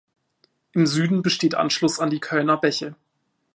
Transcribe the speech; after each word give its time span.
Im 0.71 0.87
Süden 0.87 1.21
besteht 1.21 1.53
Anschluss 1.53 1.99
an 1.99 2.09
die 2.09 2.19
Kölner 2.19 2.57
Bäche. 2.57 2.95